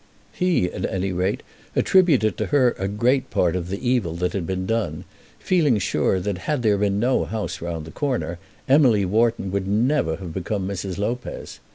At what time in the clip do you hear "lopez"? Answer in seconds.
10.97-11.59